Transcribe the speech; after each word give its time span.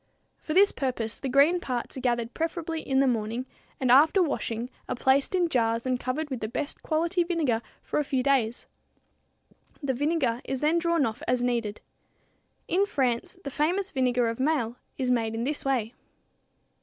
For 0.39 0.55
this 0.55 0.71
purpose, 0.71 1.19
the 1.19 1.29
green 1.29 1.59
parts 1.59 1.95
are 1.95 1.99
gathered 1.99 2.33
preferably 2.33 2.81
in 2.81 3.01
the 3.01 3.07
morning 3.07 3.45
and 3.79 3.91
after 3.91 4.23
washing 4.23 4.71
are 4.89 4.95
placed 4.95 5.35
in 5.35 5.47
jars 5.47 5.85
and 5.85 5.99
covered 5.99 6.31
with 6.31 6.39
the 6.39 6.47
best 6.47 6.81
quality 6.81 7.23
vinegar 7.23 7.61
for 7.83 7.99
a 7.99 8.03
few 8.03 8.23
days. 8.23 8.65
The 9.83 9.93
vinegar 9.93 10.41
is 10.43 10.59
then 10.59 10.79
drawn 10.79 11.05
off 11.05 11.21
as 11.27 11.43
needed. 11.43 11.81
In 12.67 12.87
France, 12.87 13.37
the 13.43 13.51
famous 13.51 13.91
vinegar 13.91 14.25
of 14.27 14.39
Maille 14.39 14.75
is 14.97 15.11
made 15.11 15.35
in 15.35 15.43
this 15.43 15.63
way. 15.63 15.93